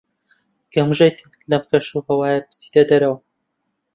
گەمژەیت 0.73 1.17
لەم 1.49 1.63
کەشوهەوایە 1.71 2.39
بچیتە 2.45 2.81
دەرەوە. 2.89 3.17